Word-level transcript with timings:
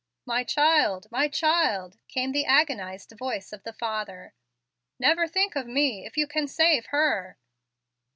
"My 0.25 0.43
child, 0.43 1.05
my 1.11 1.27
child!" 1.27 1.99
came 2.07 2.31
the 2.31 2.43
agonized 2.47 3.11
voice 3.15 3.53
of 3.53 3.61
the 3.61 3.71
father. 3.71 4.33
"Never 4.97 5.27
think 5.27 5.55
of 5.55 5.67
me, 5.67 6.07
if 6.07 6.17
you 6.17 6.25
can 6.25 6.47
save 6.47 6.87
her." 6.87 7.37